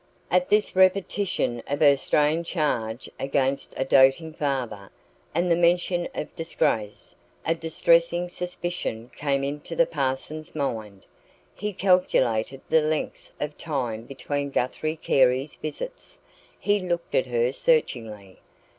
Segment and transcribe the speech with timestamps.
[0.31, 4.89] At this repetition of her strange charge against a doting father,
[5.35, 11.05] and the mention of disgrace, a distressing suspicion came into the parson's mind.
[11.53, 16.17] He calculated the length of time between Guthrie Carey's visits;
[16.59, 18.39] he looked at her searchingly.